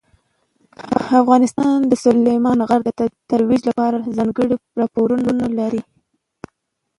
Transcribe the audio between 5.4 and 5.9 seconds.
لري.